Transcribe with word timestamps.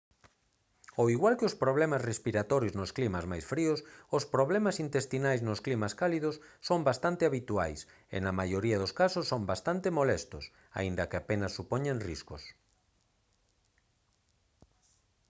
ao 0.99 1.05
igual 1.15 1.37
que 1.37 1.47
os 1.49 1.59
problemas 1.63 2.05
respiratorios 2.11 2.77
nos 2.79 2.93
climas 2.97 3.25
máis 3.31 3.45
fríos 3.51 3.79
os 4.17 4.23
problemas 4.35 4.75
intestinais 4.85 5.39
nos 5.47 5.59
climas 5.65 5.93
cálidos 6.01 6.35
son 6.67 6.79
bastante 6.89 7.23
habituais 7.29 7.79
e 8.15 8.17
na 8.25 8.33
maioría 8.39 8.77
dos 8.79 8.95
casos 9.01 9.25
son 9.31 9.41
bastante 9.51 9.87
molestos 9.99 10.43
aínda 10.79 11.07
que 11.09 11.17
apenas 11.19 11.55
supoñen 11.59 11.97
riscos 12.09 12.41